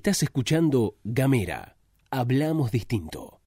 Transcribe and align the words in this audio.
Estás 0.00 0.22
escuchando 0.22 0.96
Gamera. 1.04 1.76
Hablamos 2.10 2.70
distinto. 2.70 3.42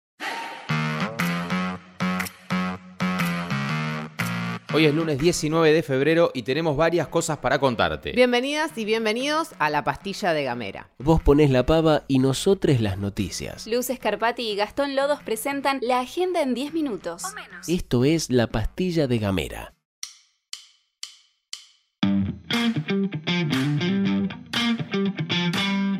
Hoy 4.71 4.85
es 4.85 4.93
lunes 4.93 5.17
19 5.17 5.73
de 5.73 5.81
febrero 5.81 6.29
y 6.31 6.43
tenemos 6.43 6.77
varias 6.77 7.07
cosas 7.07 7.39
para 7.39 7.57
contarte. 7.57 8.11
Bienvenidas 8.11 8.77
y 8.77 8.85
bienvenidos 8.85 9.55
a 9.57 9.71
la 9.71 9.83
pastilla 9.83 10.33
de 10.33 10.43
Gamera. 10.43 10.91
Vos 10.99 11.23
ponés 11.23 11.49
la 11.49 11.65
pava 11.65 12.03
y 12.07 12.19
nosotros 12.19 12.79
las 12.81 12.99
noticias. 12.99 13.65
Luz 13.65 13.89
Escarpati 13.89 14.43
y 14.43 14.55
Gastón 14.55 14.95
Lodos 14.95 15.23
presentan 15.23 15.79
la 15.81 16.01
agenda 16.01 16.43
en 16.43 16.53
10 16.53 16.71
minutos. 16.75 17.23
Esto 17.67 18.05
es 18.05 18.29
la 18.29 18.45
pastilla 18.45 19.07
de 19.07 19.17
Gamera. 19.17 19.73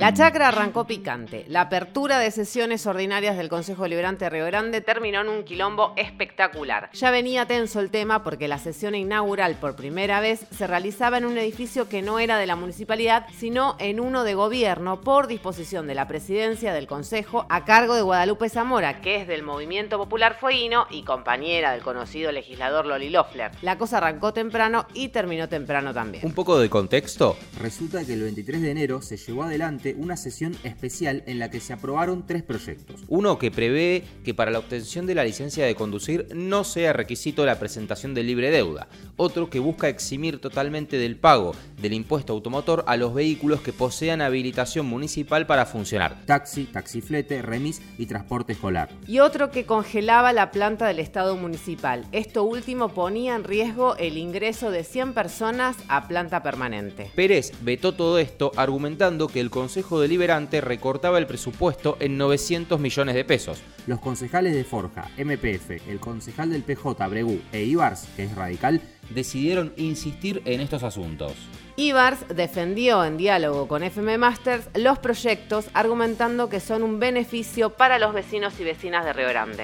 La 0.04 0.14
chacra 0.14 0.50
arrancó 0.50 0.86
picante. 0.86 1.46
La 1.48 1.62
apertura 1.62 2.20
de 2.20 2.30
sesiones 2.30 2.86
ordinarias 2.88 3.38
del 3.38 3.48
Consejo 3.48 3.88
Liberante 3.88 4.26
de 4.26 4.32
Río 4.32 4.46
Grande 4.46 4.82
terminó 4.82 5.22
en 5.22 5.30
un 5.30 5.46
quilombo 5.46 5.94
espectacular. 5.96 6.90
Ya 6.92 7.10
venía 7.10 7.46
tenso 7.46 7.80
el 7.80 7.90
tema 7.90 8.22
porque 8.22 8.50
la 8.50 8.60
sesión 8.60 8.96
inaugural 8.96 9.56
por 9.56 9.78
primera 9.78 10.20
vez 10.20 10.46
se 10.52 10.68
realizaba 10.68 11.20
en 11.20 11.26
un 11.26 11.38
edificio 11.38 11.88
que 11.88 12.02
no 12.02 12.20
era 12.20 12.38
de 12.38 12.46
la 12.46 12.58
municipalidad, 12.58 13.28
sino 13.38 13.78
en 13.80 14.02
uno 14.02 14.26
de 14.26 14.34
gobierno 14.34 15.00
por 15.00 15.28
disposición 15.28 15.88
de 15.88 15.96
la 15.96 16.06
presidencia 16.06 16.74
del 16.74 16.86
Consejo 16.86 17.46
a 17.48 17.64
cargo 17.64 17.96
de 17.96 18.02
Guadalupe 18.02 18.50
Zamora, 18.50 19.00
que 19.00 19.22
es 19.22 19.28
del 19.30 19.44
Movimiento 19.44 19.98
Popular 19.98 20.36
Fueguino 20.38 20.86
y 20.90 21.04
compañera 21.04 21.72
del 21.72 21.82
conocido 21.82 22.30
legislador 22.34 22.86
Loli 22.86 23.10
Loeffler. 23.10 23.52
La 23.62 23.78
cosa 23.78 24.00
arrancó 24.00 24.34
temprano 24.34 24.86
y 24.94 25.08
terminó 25.08 25.48
temprano 25.48 25.94
también. 25.94 26.26
Un 26.26 26.34
poco 26.34 26.60
de 26.60 26.70
contexto. 26.70 27.38
Resulta 27.62 28.04
que 28.04 28.12
el 28.12 28.24
23 28.24 28.62
de 28.62 28.72
enero 28.72 29.02
se 29.02 29.16
llevó 29.16 29.44
adelante 29.44 29.93
una 29.94 30.18
sesión 30.18 30.56
especial 30.64 31.24
en 31.28 31.40
la 31.40 31.50
que 31.50 31.60
se 31.60 31.74
aprobaron 31.74 32.26
tres 32.26 32.44
proyectos. 32.44 33.02
Uno 33.08 33.38
que 33.38 33.52
prevé 33.52 34.04
que 34.24 34.34
para 34.34 34.52
la 34.52 34.60
obtención 34.60 35.06
de 35.06 35.16
la 35.16 35.24
licencia 35.24 35.66
de 35.66 35.76
conducir 35.76 36.28
no 36.34 36.64
sea 36.64 36.94
requisito 36.94 37.46
la 37.46 37.60
presentación 37.60 38.14
de 38.14 38.24
libre 38.24 38.52
deuda. 38.52 38.88
Otro 39.18 39.50
que 39.50 39.60
busca 39.60 39.90
eximir 39.90 40.40
totalmente 40.40 40.98
del 40.98 41.18
pago 41.18 41.54
del 41.82 41.94
impuesto 41.94 42.34
automotor 42.34 42.84
a 42.88 42.98
los 42.98 43.14
vehículos 43.14 43.62
que 43.62 43.74
posean 43.74 44.22
habilitación 44.22 44.86
municipal 44.86 45.46
para 45.46 45.66
funcionar. 45.66 46.26
Taxi, 46.26 46.66
taxiflete, 46.66 47.42
remis 47.42 47.82
y 47.98 48.06
transporte 48.06 48.54
escolar. 48.54 48.90
Y 49.08 49.20
otro 49.20 49.52
que 49.52 49.66
congelaba 49.66 50.34
la 50.34 50.52
planta 50.52 50.88
del 50.88 51.00
Estado 51.00 51.36
municipal. 51.36 52.06
Esto 52.12 52.44
último 52.44 52.90
ponía 52.90 53.36
en 53.36 53.44
riesgo 53.44 53.96
el 53.98 54.18
ingreso 54.18 54.72
de 54.72 54.84
100 54.84 55.14
personas 55.14 55.76
a 55.88 56.08
planta 56.08 56.42
permanente. 56.42 57.12
Pérez 57.16 57.52
vetó 57.62 57.94
todo 57.94 58.20
esto 58.20 58.52
argumentando 58.56 59.28
que 59.28 59.40
el 59.40 59.50
Consejo 59.50 59.83
Deliberante 59.92 60.62
recortaba 60.62 61.18
el 61.18 61.28
presupuesto 61.28 61.98
en 62.00 62.18
900 62.18 62.80
millones 62.80 63.16
de 63.16 63.26
pesos. 63.26 63.62
Los 63.86 64.00
concejales 64.00 64.54
de 64.54 64.64
Forja, 64.64 65.10
MPF, 65.18 65.88
el 65.88 66.00
concejal 66.00 66.52
del 66.52 66.64
PJ, 66.64 67.08
Bregú 67.08 67.40
e 67.52 67.64
Ibars, 67.64 68.08
que 68.16 68.24
es 68.24 68.36
radical, 68.36 68.82
decidieron 69.10 69.74
insistir 69.78 70.42
en 70.46 70.62
estos 70.62 70.84
asuntos. 70.84 71.34
Ibars 71.76 72.28
defendió 72.34 73.04
en 73.04 73.18
diálogo 73.18 73.68
con 73.68 73.84
FM 73.84 74.18
Masters 74.18 74.70
los 74.76 75.00
proyectos 75.00 75.66
argumentando 75.74 76.50
que 76.50 76.60
son 76.60 76.84
un 76.84 77.00
beneficio 77.00 77.72
para 77.72 78.00
los 78.00 78.14
vecinos 78.14 78.60
y 78.60 78.64
vecinas 78.64 79.06
de 79.06 79.14
Río 79.14 79.30
Grande. 79.30 79.64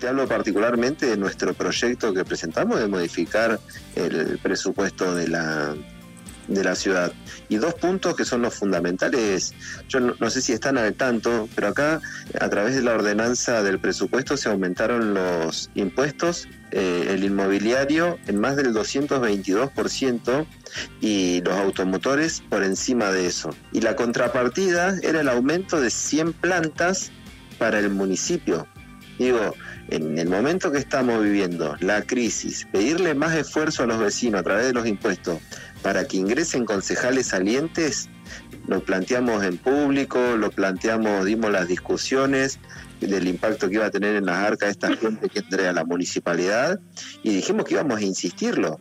Te 0.00 0.08
hablo 0.08 0.28
particularmente 0.28 1.06
de 1.06 1.16
nuestro 1.16 1.54
proyecto 1.54 2.12
que 2.12 2.24
presentamos 2.24 2.78
de 2.78 2.86
modificar 2.86 3.58
el 3.94 4.38
presupuesto 4.42 5.14
de 5.14 5.28
la, 5.28 5.74
de 6.48 6.64
la 6.64 6.74
ciudad. 6.74 7.12
Y 7.48 7.56
dos 7.56 7.74
puntos 7.74 8.16
que 8.16 8.24
son 8.24 8.42
los 8.42 8.54
fundamentales, 8.54 9.54
yo 9.88 10.00
no, 10.00 10.30
sé 10.30 10.40
si 10.40 10.52
están 10.52 10.78
al 10.78 10.94
tanto, 10.94 11.48
pero 11.54 11.68
acá 11.68 12.00
a 12.40 12.48
través 12.48 12.74
de 12.74 12.82
la 12.82 12.92
ordenanza 12.92 13.62
del 13.62 13.78
presupuesto 13.78 14.36
se 14.36 14.48
aumentaron 14.48 15.14
los 15.14 15.70
impuestos, 15.74 16.48
eh, 16.72 17.08
el 17.10 17.24
inmobiliario 17.24 18.18
en 18.26 18.40
más 18.40 18.56
del 18.56 18.74
222% 18.74 20.46
y 21.00 21.40
los 21.42 21.54
automotores 21.54 22.42
por 22.48 22.64
encima 22.64 23.10
de 23.12 23.26
eso. 23.26 23.50
Y 23.72 23.80
la 23.80 23.96
contrapartida 23.96 24.96
era 25.02 25.20
el 25.20 25.28
aumento 25.28 25.80
de 25.80 25.90
100 25.90 26.32
plantas 26.34 27.10
para 27.58 27.78
el 27.78 27.90
municipio. 27.90 28.66
Digo, 29.18 29.54
en 29.88 30.18
el 30.18 30.28
momento 30.28 30.72
que 30.72 30.78
estamos 30.78 31.22
viviendo, 31.22 31.76
la 31.80 32.02
crisis, 32.02 32.66
pedirle 32.70 33.14
más 33.14 33.34
esfuerzo 33.34 33.84
a 33.84 33.86
los 33.86 33.98
vecinos 33.98 34.40
a 34.40 34.44
través 34.44 34.66
de 34.66 34.72
los 34.74 34.86
impuestos 34.86 35.38
para 35.86 36.04
que 36.04 36.16
ingresen 36.16 36.64
concejales 36.64 37.28
salientes, 37.28 38.08
lo 38.66 38.82
planteamos 38.82 39.44
en 39.44 39.56
público, 39.56 40.18
lo 40.36 40.50
planteamos, 40.50 41.24
dimos 41.24 41.52
las 41.52 41.68
discusiones 41.68 42.58
del 43.00 43.28
impacto 43.28 43.68
que 43.68 43.76
iba 43.76 43.86
a 43.86 43.90
tener 43.92 44.16
en 44.16 44.26
las 44.26 44.36
arcas 44.36 44.70
esta 44.70 44.96
gente 44.96 45.28
que 45.28 45.38
entre 45.38 45.68
a 45.68 45.72
la 45.72 45.84
municipalidad 45.84 46.80
y 47.22 47.36
dijimos 47.36 47.66
que 47.66 47.74
íbamos 47.74 47.98
a 47.98 48.02
insistirlo. 48.02 48.76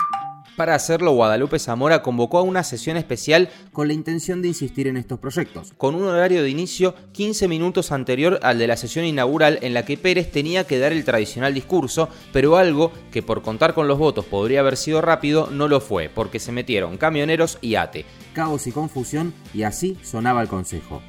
Para 0.55 0.73
hacerlo, 0.75 1.11
Guadalupe 1.11 1.59
Zamora 1.59 2.01
convocó 2.01 2.37
a 2.37 2.43
una 2.43 2.63
sesión 2.63 2.95
especial 2.95 3.49
con 3.73 3.87
la 3.87 3.93
intención 3.93 4.41
de 4.41 4.47
insistir 4.47 4.87
en 4.87 4.95
estos 4.95 5.19
proyectos. 5.19 5.73
Con 5.77 5.95
un 5.95 6.03
horario 6.03 6.43
de 6.43 6.49
inicio 6.49 6.95
15 7.11 7.49
minutos 7.49 7.91
anterior 7.91 8.39
al 8.41 8.57
de 8.57 8.67
la 8.67 8.77
sesión 8.77 9.03
inaugural 9.03 9.59
en 9.61 9.73
la 9.73 9.83
que 9.83 9.97
Pérez 9.97 10.31
tenía 10.31 10.65
que 10.65 10.79
dar 10.79 10.93
el 10.93 11.03
tradicional 11.03 11.53
discurso, 11.53 12.07
pero 12.31 12.55
algo 12.55 12.93
que 13.11 13.21
por 13.21 13.41
contar 13.41 13.73
con 13.73 13.89
los 13.89 13.99
votos 13.99 14.23
podría 14.23 14.61
haber 14.61 14.77
sido 14.77 15.01
rápido 15.01 15.49
no 15.51 15.67
lo 15.67 15.81
fue, 15.81 16.09
porque 16.09 16.39
se 16.39 16.53
metieron 16.53 16.97
camioneros 16.97 17.57
y 17.59 17.75
ATE. 17.75 18.05
Caos 18.33 18.65
y 18.67 18.71
confusión 18.71 19.33
y 19.53 19.63
así 19.63 19.97
sonaba 20.03 20.41
el 20.41 20.47
consejo. 20.47 21.01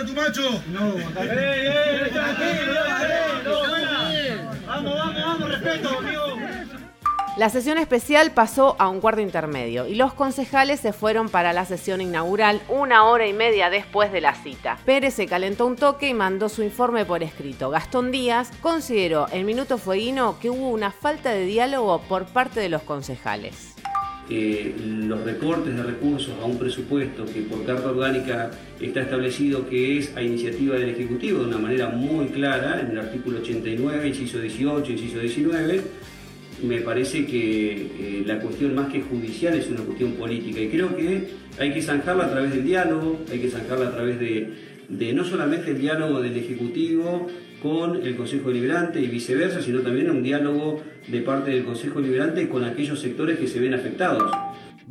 Tu 0.00 0.12
macho? 0.14 0.62
No, 0.68 0.94
Vamos, 4.66 4.94
vamos, 4.94 5.22
vamos, 5.22 5.48
respeto, 5.50 5.98
amigo. 5.98 6.22
La 7.36 7.48
sesión 7.48 7.78
especial 7.78 8.30
pasó 8.32 8.76
a 8.78 8.88
un 8.88 9.00
cuarto 9.00 9.20
intermedio 9.22 9.86
y 9.86 9.94
los 9.94 10.12
concejales 10.12 10.80
se 10.80 10.92
fueron 10.92 11.28
para 11.28 11.52
la 11.52 11.64
sesión 11.64 12.00
inaugural 12.00 12.60
una 12.68 13.04
hora 13.04 13.26
y 13.26 13.32
media 13.32 13.70
después 13.70 14.12
de 14.12 14.20
la 14.20 14.34
cita. 14.34 14.78
Pérez 14.84 15.14
se 15.14 15.26
calentó 15.26 15.66
un 15.66 15.76
toque 15.76 16.08
y 16.08 16.14
mandó 16.14 16.48
su 16.48 16.62
informe 16.62 17.06
por 17.06 17.22
escrito. 17.22 17.70
Gastón 17.70 18.10
Díaz 18.10 18.50
consideró 18.60 19.28
en 19.32 19.46
Minuto 19.46 19.78
Fueguino 19.78 20.38
que 20.40 20.50
hubo 20.50 20.68
una 20.68 20.90
falta 20.90 21.30
de 21.30 21.46
diálogo 21.46 22.00
por 22.02 22.26
parte 22.26 22.60
de 22.60 22.68
los 22.68 22.82
concejales 22.82 23.71
los 25.06 25.22
recortes 25.24 25.74
de 25.74 25.82
recursos 25.82 26.34
a 26.40 26.44
un 26.44 26.58
presupuesto 26.58 27.24
que 27.24 27.42
por 27.42 27.64
carta 27.64 27.90
orgánica 27.90 28.50
está 28.80 29.02
establecido 29.02 29.68
que 29.68 29.98
es 29.98 30.16
a 30.16 30.22
iniciativa 30.22 30.76
del 30.76 30.90
Ejecutivo 30.90 31.40
de 31.40 31.46
una 31.46 31.58
manera 31.58 31.88
muy 31.88 32.26
clara 32.26 32.80
en 32.80 32.92
el 32.92 32.98
artículo 32.98 33.38
89, 33.40 34.08
inciso 34.08 34.40
18, 34.40 34.92
inciso 34.92 35.18
19, 35.18 35.80
me 36.62 36.80
parece 36.80 37.26
que 37.26 37.72
eh, 37.72 38.22
la 38.26 38.38
cuestión 38.38 38.74
más 38.74 38.92
que 38.92 39.02
judicial 39.02 39.54
es 39.54 39.68
una 39.68 39.80
cuestión 39.80 40.12
política. 40.12 40.60
Y 40.60 40.68
creo 40.68 40.96
que 40.96 41.28
hay 41.58 41.72
que 41.72 41.82
zanjarla 41.82 42.26
a 42.26 42.30
través 42.30 42.52
del 42.52 42.64
diálogo, 42.64 43.20
hay 43.30 43.40
que 43.40 43.48
zanjarla 43.48 43.88
a 43.88 43.92
través 43.92 44.18
de 44.20 45.12
no 45.14 45.24
solamente 45.24 45.70
el 45.70 45.80
diálogo 45.80 46.20
del 46.20 46.36
Ejecutivo 46.36 47.28
con 47.62 48.04
el 48.04 48.16
Consejo 48.16 48.50
Liberante 48.50 49.00
y 49.00 49.06
viceversa, 49.06 49.62
sino 49.62 49.80
también 49.80 50.10
un 50.10 50.22
diálogo 50.22 50.82
de 51.06 51.20
parte 51.20 51.52
del 51.52 51.64
Consejo 51.64 52.00
Liberante 52.00 52.48
con 52.48 52.64
aquellos 52.64 53.00
sectores 53.00 53.38
que 53.38 53.46
se 53.46 53.60
ven 53.60 53.74
afectados. 53.74 54.32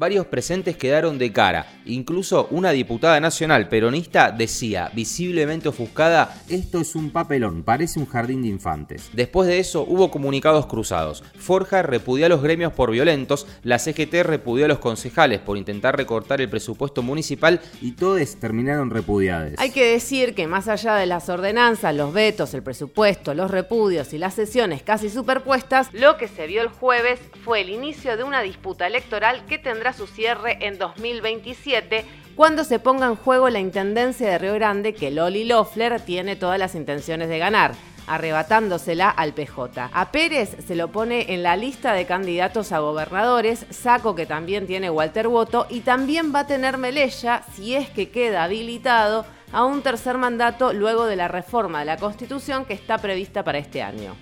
Varios 0.02 0.26
presentes 0.26 0.78
quedaron 0.78 1.20
de 1.20 1.32
cara, 1.32 1.68
incluso 1.86 2.48
una 2.50 2.72
diputada 2.72 3.20
nacional 3.20 3.70
peronista 3.70 4.32
decía, 4.32 4.90
visiblemente 4.96 5.70
ofuscada, 5.70 6.42
esto 6.50 6.82
es 6.82 6.96
un 6.96 7.12
papelón, 7.12 7.62
parece 7.62 8.00
un 8.00 8.08
jardín 8.08 8.42
de 8.42 8.48
infantes. 8.48 9.12
Después 9.14 9.48
de 9.48 9.60
eso 9.60 9.86
hubo 9.88 10.10
comunicados 10.10 10.66
cruzados. 10.66 11.24
Forja 11.38 11.84
repudió 11.84 12.26
a 12.26 12.30
los 12.30 12.42
gremios 12.42 12.74
por 12.74 12.90
violentos, 12.90 13.46
la 13.62 13.78
CGT 13.78 14.24
repudió 14.24 14.66
a 14.66 14.70
los 14.70 14.80
concejales 14.80 15.40
por 15.40 15.56
intentar 15.56 15.96
recortar 15.96 16.42
el 16.42 16.50
presupuesto 16.50 17.04
municipal 17.04 17.62
y 17.80 17.92
todos 17.92 18.38
terminaron 18.38 18.90
repudiados. 18.90 19.54
Hay 19.60 19.70
que 19.70 19.86
decir 19.86 20.34
que 20.34 20.48
más 20.48 20.68
allá 20.68 20.96
de 20.96 21.06
las 21.06 21.30
ordenanzas, 21.30 21.94
los 21.94 22.12
vetos, 22.12 22.56
el 22.56 22.64
presupuesto, 22.64 23.36
los 23.36 23.52
repudios 23.52 24.14
y 24.14 24.18
las 24.18 24.34
sesiones 24.34 24.82
casi 24.82 25.12
superpuestas, 25.12 25.94
lo 25.94 26.18
que 26.18 26.28
se 26.28 26.48
vio 26.48 26.64
el 26.64 26.70
jueves 26.70 27.20
fue 27.44 27.62
el 27.62 27.70
inicio 27.70 28.18
de 28.18 28.24
una 28.24 28.42
disputa 28.42 28.88
electoral 28.88 29.46
que 29.46 29.60
tendrá 29.60 29.91
su 29.94 30.08
cierre 30.08 30.58
en 30.62 30.78
2027 30.78 32.06
cuando 32.36 32.64
se 32.64 32.80
ponga 32.80 33.08
en 33.08 33.16
juego 33.16 33.50
la 33.50 33.60
intendencia 33.60 34.30
de 34.30 34.38
Río 34.38 34.54
Grande 34.54 34.94
que 34.94 35.12
Loli 35.12 35.46
Loeffler 35.46 36.00
tiene 36.02 36.36
todas 36.36 36.58
las 36.58 36.76
intenciones 36.76 37.30
de 37.30 37.40
ganar 37.40 37.74
arrebatándosela 38.08 39.10
al 39.10 39.34
PJ. 39.34 39.90
A 39.94 40.12
Pérez 40.12 40.58
se 40.66 40.76
lo 40.76 40.90
pone 40.90 41.34
en 41.34 41.44
la 41.44 41.56
lista 41.56 41.94
de 41.94 42.06
candidatos 42.06 42.72
a 42.72 42.80
gobernadores, 42.80 43.66
saco 43.70 44.16
que 44.16 44.26
también 44.26 44.68
tiene 44.68 44.90
Walter 44.90 45.28
Voto 45.28 45.68
y 45.70 45.82
también 45.82 46.34
va 46.34 46.42
a 46.42 46.48
tener 46.48 46.78
Melella, 46.78 47.44
si 47.54 47.76
es 47.76 47.90
que 47.90 48.10
queda 48.10 48.44
habilitado, 48.44 49.26
a 49.54 49.66
un 49.66 49.82
tercer 49.82 50.18
mandato 50.18 50.74
luego 50.74 51.06
de 51.06 51.18
la 51.18 51.28
reforma 51.28 51.80
de 51.80 51.86
la 51.86 51.98
Constitución 51.98 52.66
que 52.66 52.74
está 52.74 52.98
prevista 52.98 53.44
para 53.44 53.58
este 53.58 53.82
año. 53.82 54.16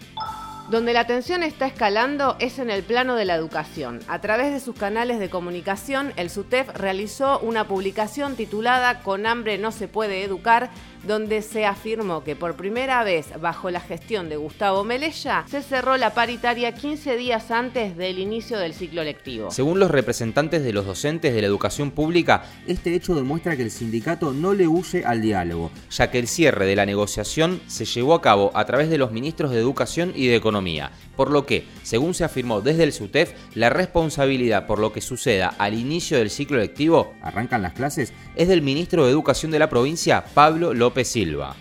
Donde 0.69 0.93
la 0.93 1.07
tensión 1.07 1.41
está 1.41 1.65
escalando 1.65 2.35
es 2.37 2.59
en 2.59 2.69
el 2.69 2.83
plano 2.83 3.15
de 3.15 3.25
la 3.25 3.33
educación. 3.33 4.01
A 4.07 4.21
través 4.21 4.53
de 4.53 4.59
sus 4.59 4.75
canales 4.75 5.17
de 5.17 5.31
comunicación, 5.31 6.13
el 6.15 6.29
SUTEF 6.29 6.69
realizó 6.75 7.39
una 7.39 7.67
publicación 7.67 8.35
titulada 8.35 9.01
Con 9.01 9.25
hambre 9.25 9.57
no 9.57 9.71
se 9.71 9.87
puede 9.87 10.23
educar, 10.23 10.69
donde 11.03 11.41
se 11.41 11.65
afirmó 11.65 12.23
que 12.23 12.35
por 12.35 12.55
primera 12.55 13.03
vez 13.03 13.27
bajo 13.39 13.69
la 13.69 13.79
gestión 13.79 14.29
de 14.29 14.37
Gustavo 14.37 14.83
Melella 14.83 15.45
se 15.49 15.61
cerró 15.61 15.97
la 15.97 16.13
paritaria 16.13 16.73
15 16.73 17.15
días 17.17 17.51
antes 17.51 17.95
del 17.97 18.19
inicio 18.19 18.57
del 18.59 18.73
ciclo 18.73 19.03
lectivo. 19.03 19.51
Según 19.51 19.79
los 19.79 19.91
representantes 19.91 20.63
de 20.63 20.73
los 20.73 20.85
docentes 20.85 21.33
de 21.33 21.41
la 21.41 21.47
educación 21.47 21.91
pública, 21.91 22.43
Este 22.67 22.93
hecho 22.93 23.15
demuestra 23.15 23.55
que 23.55 23.63
el 23.63 23.71
sindicato 23.71 24.33
no 24.33 24.53
le 24.53 24.67
huye 24.67 25.03
al 25.05 25.21
diálogo. 25.21 25.71
ya 25.89 26.11
que 26.11 26.19
el 26.19 26.27
cierre 26.27 26.65
de 26.65 26.75
la 26.75 26.85
negociación 26.85 27.61
se 27.67 27.85
llevó 27.85 28.13
a 28.13 28.21
cabo 28.21 28.51
a 28.53 28.65
través 28.65 28.89
de 28.89 28.97
los 28.97 29.11
ministros 29.11 29.51
de 29.51 29.59
Educación 29.59 30.11
y 30.15 30.27
de 30.27 30.35
Economía, 30.35 30.91
por 31.15 31.31
lo 31.31 31.45
que, 31.45 31.65
según 31.83 32.13
se 32.13 32.23
afirmó 32.23 32.61
desde 32.61 32.83
el 32.83 32.93
SUTEF, 32.93 33.33
la 33.55 33.69
responsabilidad 33.69 34.67
por 34.67 34.79
lo 34.79 34.91
que 34.91 35.01
suceda 35.01 35.53
al 35.57 35.73
inicio 35.73 36.17
del 36.17 36.29
ciclo 36.29 36.57
lectivo 36.57 37.13
Arrancan 37.21 37.61
las 37.61 37.73
clases 37.73 38.13
es 38.35 38.47
del 38.47 38.61
ministro 38.61 39.05
de 39.05 39.11
Educación 39.11 39.51
de 39.51 39.59
la 39.59 39.69
provincia, 39.69 40.23
Pablo 40.33 40.73
López 40.73 40.88
Silva. 41.03 41.55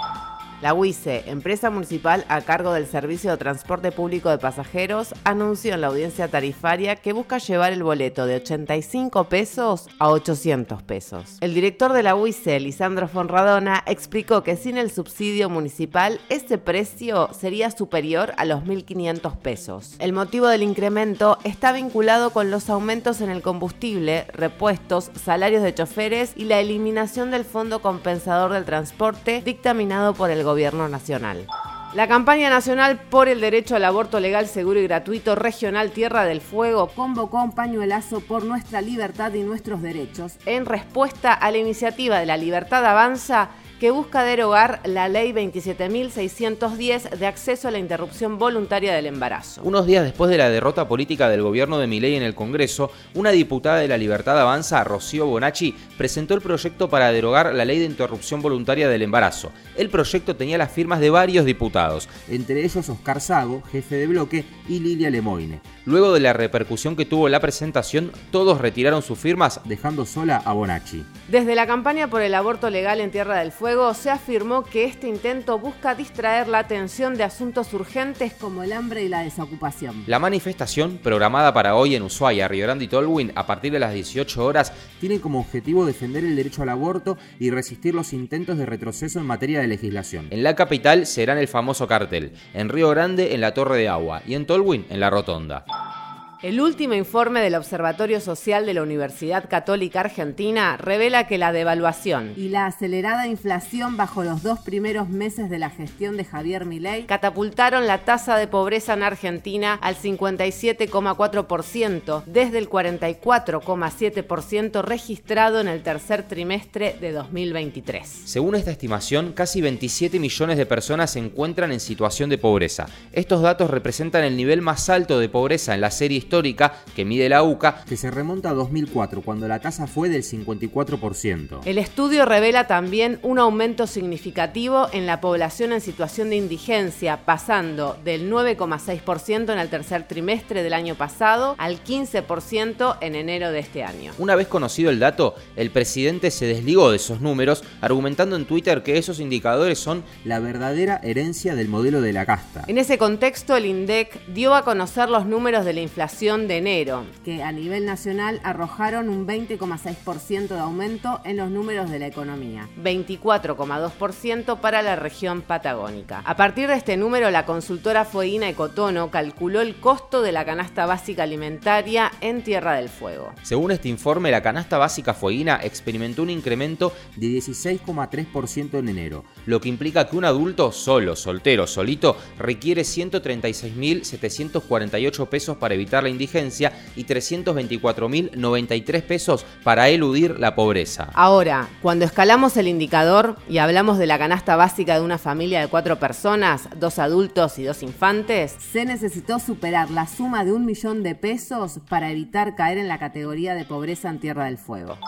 La 0.60 0.74
UICE, 0.74 1.30
empresa 1.30 1.70
municipal 1.70 2.24
a 2.28 2.40
cargo 2.40 2.72
del 2.72 2.88
Servicio 2.88 3.30
de 3.30 3.36
Transporte 3.36 3.92
Público 3.92 4.28
de 4.28 4.38
Pasajeros, 4.38 5.14
anunció 5.22 5.74
en 5.74 5.82
la 5.82 5.86
audiencia 5.86 6.26
tarifaria 6.26 6.96
que 6.96 7.12
busca 7.12 7.38
llevar 7.38 7.72
el 7.72 7.84
boleto 7.84 8.26
de 8.26 8.34
85 8.36 9.28
pesos 9.28 9.86
a 10.00 10.08
800 10.08 10.82
pesos. 10.82 11.38
El 11.40 11.54
director 11.54 11.92
de 11.92 12.02
la 12.02 12.16
UICE, 12.16 12.58
Lisandro 12.58 13.06
Fonradona, 13.06 13.84
explicó 13.86 14.42
que 14.42 14.56
sin 14.56 14.78
el 14.78 14.90
subsidio 14.90 15.48
municipal, 15.48 16.20
ese 16.28 16.58
precio 16.58 17.30
sería 17.32 17.70
superior 17.70 18.32
a 18.36 18.44
los 18.44 18.64
1.500 18.64 19.36
pesos. 19.36 19.94
El 20.00 20.12
motivo 20.12 20.48
del 20.48 20.64
incremento 20.64 21.38
está 21.44 21.70
vinculado 21.70 22.30
con 22.30 22.50
los 22.50 22.68
aumentos 22.68 23.20
en 23.20 23.30
el 23.30 23.42
combustible, 23.42 24.26
repuestos, 24.32 25.12
salarios 25.22 25.62
de 25.62 25.72
choferes 25.72 26.32
y 26.34 26.46
la 26.46 26.58
eliminación 26.58 27.30
del 27.30 27.44
Fondo 27.44 27.80
Compensador 27.80 28.52
del 28.52 28.64
Transporte 28.64 29.40
dictaminado 29.44 30.14
por 30.14 30.32
el 30.32 30.47
Gobierno 30.48 30.88
Nacional. 30.88 31.46
La 31.92 32.08
campaña 32.08 32.48
nacional 32.48 32.98
por 32.98 33.28
el 33.28 33.40
derecho 33.40 33.76
al 33.76 33.84
aborto 33.84 34.18
legal, 34.18 34.46
seguro 34.46 34.80
y 34.80 34.84
gratuito 34.84 35.34
regional 35.34 35.90
Tierra 35.90 36.24
del 36.24 36.40
Fuego 36.40 36.88
convocó 36.88 37.42
un 37.42 37.52
pañuelazo 37.52 38.20
por 38.20 38.44
nuestra 38.44 38.80
libertad 38.80 39.34
y 39.34 39.42
nuestros 39.42 39.82
derechos 39.82 40.38
en 40.46 40.64
respuesta 40.64 41.34
a 41.34 41.50
la 41.50 41.58
iniciativa 41.58 42.18
de 42.18 42.26
la 42.26 42.38
Libertad 42.38 42.84
Avanza 42.86 43.50
que 43.78 43.90
busca 43.90 44.24
derogar 44.24 44.80
la 44.84 45.08
ley 45.08 45.32
27.610 45.32 47.10
de 47.10 47.26
acceso 47.26 47.68
a 47.68 47.70
la 47.70 47.78
interrupción 47.78 48.38
voluntaria 48.38 48.94
del 48.94 49.06
embarazo. 49.06 49.60
Unos 49.62 49.86
días 49.86 50.04
después 50.04 50.30
de 50.30 50.38
la 50.38 50.50
derrota 50.50 50.88
política 50.88 51.28
del 51.28 51.42
gobierno 51.42 51.78
de 51.78 51.86
Milei 51.86 52.16
en 52.16 52.22
el 52.22 52.34
Congreso, 52.34 52.90
una 53.14 53.30
diputada 53.30 53.78
de 53.78 53.88
la 53.88 53.96
Libertad 53.96 54.40
Avanza, 54.40 54.82
Rocío 54.82 55.26
Bonacci, 55.26 55.74
presentó 55.96 56.34
el 56.34 56.40
proyecto 56.40 56.88
para 56.88 57.12
derogar 57.12 57.54
la 57.54 57.64
ley 57.64 57.78
de 57.78 57.84
interrupción 57.84 58.42
voluntaria 58.42 58.88
del 58.88 59.02
embarazo. 59.02 59.52
El 59.76 59.90
proyecto 59.90 60.34
tenía 60.34 60.58
las 60.58 60.72
firmas 60.72 61.00
de 61.00 61.10
varios 61.10 61.44
diputados. 61.44 62.08
entre 62.28 62.64
ellos 62.64 62.88
Oscar 62.88 63.20
Sago, 63.20 63.62
jefe 63.70 63.96
de 63.96 64.06
bloque, 64.06 64.44
y 64.68 64.80
Lilia 64.80 65.10
Lemoine, 65.10 65.60
Luego 65.84 66.12
de 66.12 66.20
la 66.20 66.34
repercusión 66.34 66.96
que 66.96 67.06
tuvo 67.06 67.30
la 67.30 67.40
presentación, 67.40 68.12
todos 68.30 68.60
retiraron 68.60 69.00
sus 69.00 69.18
firmas 69.18 69.60
dejando 69.64 70.04
sola 70.04 70.42
a 70.44 70.52
Bonacci. 70.52 71.02
Desde 71.28 71.54
la 71.54 71.66
campaña 71.66 72.08
por 72.08 72.20
el 72.20 72.34
aborto 72.34 72.68
legal 72.68 73.00
en 73.00 73.10
Tierra 73.10 73.38
del 73.38 73.52
Fuego 73.52 73.67
se 73.94 74.08
afirmó 74.08 74.64
que 74.64 74.84
este 74.84 75.08
intento 75.08 75.58
busca 75.58 75.94
distraer 75.94 76.48
la 76.48 76.60
atención 76.60 77.16
de 77.16 77.24
asuntos 77.24 77.74
urgentes 77.74 78.32
como 78.32 78.62
el 78.62 78.72
hambre 78.72 79.04
y 79.04 79.08
la 79.08 79.20
desocupación. 79.20 80.04
La 80.06 80.18
manifestación, 80.18 80.98
programada 81.02 81.52
para 81.52 81.74
hoy 81.74 81.94
en 81.94 82.02
Ushuaia, 82.02 82.48
Río 82.48 82.64
Grande 82.64 82.86
y 82.86 82.88
Tolwyn 82.88 83.30
a 83.34 83.46
partir 83.46 83.70
de 83.72 83.78
las 83.78 83.92
18 83.92 84.42
horas, 84.42 84.72
Tiene 85.00 85.20
como 85.20 85.40
objetivo 85.40 85.84
defender 85.84 86.24
el 86.24 86.34
derecho 86.34 86.62
al 86.62 86.70
aborto 86.70 87.18
y 87.38 87.50
resistir 87.50 87.94
los 87.94 88.14
intentos 88.14 88.56
de 88.56 88.64
retroceso 88.64 89.20
en 89.20 89.26
materia 89.26 89.60
de 89.60 89.68
legislación. 89.68 90.28
en 90.30 90.42
la 90.42 90.56
capital 90.56 91.06
será 91.06 91.34
en 91.34 91.38
el 91.38 91.48
famoso 91.48 91.86
cartel, 91.86 92.32
en 92.54 92.70
Río 92.70 92.88
Grande 92.88 93.34
en 93.34 93.42
la 93.42 93.52
Torre 93.52 93.76
de 93.76 93.88
Agua 93.88 94.22
y 94.26 94.34
en 94.34 94.46
Tolwyn 94.46 94.86
en 94.88 95.00
la 95.00 95.10
Rotonda. 95.10 96.07
El 96.40 96.60
último 96.60 96.94
informe 96.94 97.40
del 97.40 97.56
Observatorio 97.56 98.20
Social 98.20 98.64
de 98.64 98.72
la 98.72 98.82
Universidad 98.82 99.48
Católica 99.48 99.98
Argentina 99.98 100.76
revela 100.76 101.26
que 101.26 101.36
la 101.36 101.50
devaluación 101.50 102.32
y 102.36 102.48
la 102.48 102.66
acelerada 102.66 103.26
inflación 103.26 103.96
bajo 103.96 104.22
los 104.22 104.44
dos 104.44 104.60
primeros 104.60 105.08
meses 105.08 105.50
de 105.50 105.58
la 105.58 105.68
gestión 105.68 106.16
de 106.16 106.24
Javier 106.24 106.64
Milei 106.64 107.06
catapultaron 107.06 107.88
la 107.88 108.04
tasa 108.04 108.36
de 108.36 108.46
pobreza 108.46 108.94
en 108.94 109.02
Argentina 109.02 109.80
al 109.82 109.96
57,4% 109.96 112.22
desde 112.26 112.58
el 112.58 112.70
44,7% 112.70 114.82
registrado 114.82 115.60
en 115.60 115.66
el 115.66 115.82
tercer 115.82 116.28
trimestre 116.28 116.96
de 117.00 117.10
2023. 117.10 118.06
Según 118.26 118.54
esta 118.54 118.70
estimación, 118.70 119.32
casi 119.32 119.60
27 119.60 120.20
millones 120.20 120.56
de 120.56 120.66
personas 120.66 121.10
se 121.10 121.18
encuentran 121.18 121.72
en 121.72 121.80
situación 121.80 122.30
de 122.30 122.38
pobreza. 122.38 122.86
Estos 123.10 123.42
datos 123.42 123.70
representan 123.70 124.22
el 124.22 124.36
nivel 124.36 124.62
más 124.62 124.88
alto 124.88 125.18
de 125.18 125.28
pobreza 125.28 125.74
en 125.74 125.80
la 125.80 125.90
serie 125.90 126.27
histórica 126.28 126.74
que 126.94 127.06
mide 127.06 127.30
la 127.30 127.42
UCA 127.42 127.84
que 127.88 127.96
se 127.96 128.10
remonta 128.10 128.50
a 128.50 128.54
2004, 128.54 129.22
cuando 129.22 129.48
la 129.48 129.60
tasa 129.60 129.86
fue 129.86 130.10
del 130.10 130.22
54%. 130.22 131.60
El 131.64 131.78
estudio 131.78 132.26
revela 132.26 132.66
también 132.66 133.18
un 133.22 133.38
aumento 133.38 133.86
significativo 133.86 134.88
en 134.92 135.06
la 135.06 135.22
población 135.22 135.72
en 135.72 135.80
situación 135.80 136.28
de 136.28 136.36
indigencia, 136.36 137.24
pasando 137.24 137.96
del 138.04 138.30
9,6% 138.30 139.52
en 139.52 139.58
el 139.58 139.70
tercer 139.70 140.06
trimestre 140.06 140.62
del 140.62 140.74
año 140.74 140.96
pasado 140.96 141.54
al 141.56 141.82
15% 141.82 142.98
en 143.00 143.14
enero 143.14 143.50
de 143.50 143.60
este 143.60 143.82
año. 143.82 144.12
Una 144.18 144.36
vez 144.36 144.48
conocido 144.48 144.90
el 144.90 144.98
dato, 144.98 145.34
el 145.56 145.70
presidente 145.70 146.30
se 146.30 146.44
desligó 146.44 146.90
de 146.90 146.96
esos 146.96 147.22
números, 147.22 147.64
argumentando 147.80 148.36
en 148.36 148.44
Twitter 148.44 148.82
que 148.82 148.98
esos 148.98 149.18
indicadores 149.18 149.78
son 149.78 150.04
La 150.26 150.40
verdadera 150.40 151.00
herencia 151.02 151.54
del 151.54 151.68
modelo 151.68 152.02
de 152.02 152.12
la 152.12 152.26
casta. 152.26 152.64
En 152.66 152.76
ese 152.76 152.98
contexto, 152.98 153.56
el 153.56 153.64
INDEC 153.64 154.26
dio 154.26 154.54
a 154.54 154.62
conocer 154.62 155.08
los 155.08 155.24
números 155.24 155.64
de 155.64 155.72
la 155.72 155.80
inflación 155.80 156.17
de 156.18 156.56
enero, 156.56 157.06
que 157.24 157.44
a 157.44 157.52
nivel 157.52 157.86
nacional 157.86 158.40
arrojaron 158.42 159.08
un 159.08 159.24
20,6% 159.24 160.48
de 160.48 160.58
aumento 160.58 161.20
en 161.24 161.36
los 161.36 161.48
números 161.48 161.92
de 161.92 162.00
la 162.00 162.08
economía, 162.08 162.68
24,2% 162.82 164.58
para 164.58 164.82
la 164.82 164.96
región 164.96 165.42
patagónica. 165.42 166.22
A 166.24 166.36
partir 166.36 166.66
de 166.66 166.74
este 166.74 166.96
número, 166.96 167.30
la 167.30 167.46
consultora 167.46 168.04
Fueguina 168.04 168.48
Ecotono 168.48 169.12
calculó 169.12 169.60
el 169.60 169.76
costo 169.76 170.20
de 170.20 170.32
la 170.32 170.44
canasta 170.44 170.86
básica 170.86 171.22
alimentaria 171.22 172.10
en 172.20 172.42
Tierra 172.42 172.74
del 172.74 172.88
Fuego. 172.88 173.32
Según 173.44 173.70
este 173.70 173.88
informe, 173.88 174.32
la 174.32 174.42
canasta 174.42 174.76
básica 174.76 175.14
fueguina 175.14 175.60
experimentó 175.62 176.24
un 176.24 176.30
incremento, 176.30 176.92
de 177.14 177.28
16,3% 177.28 178.76
en 178.76 178.88
enero. 178.88 179.24
lo 179.46 179.60
que 179.60 179.68
implica 179.68 180.08
que 180.08 180.16
un 180.16 180.24
adulto 180.24 180.72
solo, 180.72 181.14
soltero, 181.14 181.68
solito, 181.68 182.16
requiere 182.38 182.82
136.748 182.82 185.28
pesos 185.28 185.56
para 185.58 185.74
evitar 185.74 186.02
la 186.02 186.07
indigencia 186.08 186.72
y 186.96 187.04
324.093 187.04 189.02
pesos 189.02 189.46
para 189.62 189.88
eludir 189.88 190.38
la 190.38 190.54
pobreza. 190.54 191.10
Ahora, 191.14 191.68
cuando 191.82 192.04
escalamos 192.04 192.56
el 192.56 192.68
indicador 192.68 193.36
y 193.48 193.58
hablamos 193.58 193.98
de 193.98 194.06
la 194.06 194.18
canasta 194.18 194.56
básica 194.56 194.94
de 194.98 195.04
una 195.04 195.18
familia 195.18 195.60
de 195.60 195.68
cuatro 195.68 195.98
personas, 195.98 196.68
dos 196.76 196.98
adultos 196.98 197.58
y 197.58 197.64
dos 197.64 197.82
infantes, 197.82 198.56
se 198.72 198.84
necesitó 198.84 199.38
superar 199.38 199.90
la 199.90 200.06
suma 200.06 200.44
de 200.44 200.52
un 200.52 200.64
millón 200.64 201.02
de 201.02 201.14
pesos 201.14 201.80
para 201.88 202.10
evitar 202.10 202.54
caer 202.56 202.78
en 202.78 202.88
la 202.88 202.98
categoría 202.98 203.54
de 203.54 203.64
pobreza 203.64 204.08
en 204.08 204.20
Tierra 204.20 204.46
del 204.46 204.58
Fuego. 204.58 204.98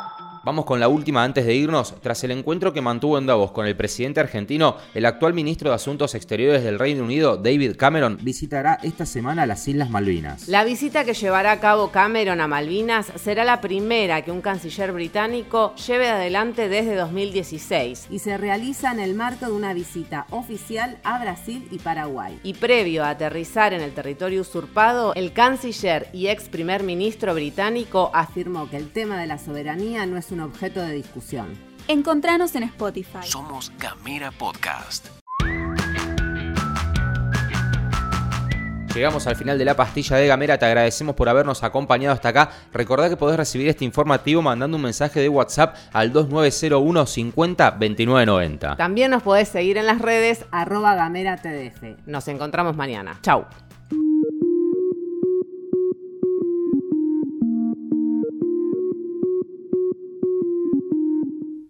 Vamos 0.43 0.65
con 0.65 0.81
la 0.81 0.89
última 0.89 1.23
antes 1.23 1.45
de 1.45 1.55
irnos. 1.55 1.95
Tras 2.01 2.25
el 2.25 2.31
encuentro 2.31 2.73
que 2.73 2.81
mantuvo 2.81 3.19
en 3.19 3.27
Davos 3.27 3.53
con 3.53 3.67
el 3.67 3.77
presidente 3.77 4.21
argentino, 4.21 4.79
el 4.95 5.05
actual 5.05 5.35
ministro 5.35 5.69
de 5.69 5.77
Asuntos 5.77 6.15
Exteriores 6.15 6.65
del 6.65 6.79
Reino 6.79 7.05
Unido, 7.05 7.37
David 7.37 7.77
Cameron, 7.77 8.17
Visitará 8.23 8.79
esta 8.83 9.05
semana 9.05 9.45
las 9.45 9.69
Islas 9.69 9.91
Malvinas. 9.91 10.49
La 10.49 10.65
visita 10.65 11.05
que 11.05 11.13
llevará 11.13 11.53
a 11.53 11.61
cabo 11.61 11.91
Cameron 11.91 12.41
a 12.41 12.47
Malvinas 12.47 13.13
será 13.17 13.45
la 13.45 13.61
primera 13.61 14.23
que 14.23 14.31
un 14.31 14.41
canciller 14.41 14.93
británico 14.93 15.75
lleve 15.75 16.09
adelante 16.09 16.71
desde 16.71 16.95
2016 16.95 18.07
y 18.09 18.19
se 18.21 18.39
realiza 18.39 18.93
en 18.93 19.01
el 19.01 19.15
marco 19.15 19.45
de 19.45 19.53
una 19.53 19.75
visita 19.75 20.27
oficial 20.31 20.97
a 21.05 21.21
Brasil 21.21 21.69
y 21.71 21.81
Paraguay. 21.81 22.41
Y 22.45 22.55
previo 22.55 23.05
a 23.05 23.11
aterrizar 23.11 23.75
en 23.75 23.83
el 23.83 23.93
territorio 23.93 24.41
usurpado, 24.41 25.13
el 25.17 25.35
canciller 25.35 26.09
y 26.15 26.29
ex 26.29 26.49
primer 26.49 26.83
ministro 26.83 27.35
británico 27.35 28.11
afirmó 28.15 28.71
que 28.71 28.79
el 28.79 28.91
tema 28.91 29.21
de 29.21 29.27
la 29.27 29.37
soberanía 29.37 30.07
no 30.07 30.17
es 30.31 30.33
un 30.33 30.41
objeto 30.41 30.81
de 30.81 30.95
discusión. 30.95 31.59
Encontranos 31.89 32.55
en 32.55 32.63
Spotify. 32.65 33.19
Somos 33.25 33.73
Gamera 33.79 34.31
Podcast. 34.31 35.09
Llegamos 38.95 39.27
al 39.27 39.37
final 39.37 39.57
de 39.57 39.65
la 39.65 39.77
pastilla 39.77 40.17
de 40.17 40.27
Gamera, 40.27 40.59
te 40.59 40.67
agradecemos 40.67 41.15
por 41.15 41.29
habernos 41.29 41.63
acompañado 41.63 42.13
hasta 42.13 42.29
acá. 42.29 42.51
Recordá 42.73 43.09
que 43.09 43.17
podés 43.17 43.37
recibir 43.37 43.69
este 43.69 43.85
informativo 43.85 44.43
mandando 44.43 44.77
un 44.77 44.83
mensaje 44.83 45.21
de 45.21 45.29
WhatsApp 45.29 45.77
al 45.93 46.13
2901 46.13 47.07
50 47.07 47.71
2990. 47.71 48.77
También 48.77 49.11
nos 49.11 49.23
podés 49.23 49.49
seguir 49.49 49.79
en 49.79 49.87
las 49.87 50.01
redes 50.01 50.45
arroba 50.51 50.95
gamera 50.95 51.37
tdf. 51.37 52.07
Nos 52.07 52.27
encontramos 52.29 52.77
mañana. 52.77 53.19
Chau. 53.23 53.47